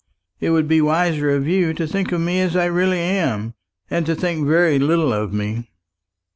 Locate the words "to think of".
1.75-2.19